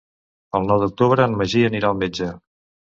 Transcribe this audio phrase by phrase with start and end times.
[0.59, 2.35] El nou d'octubre en Magí anirà al metge.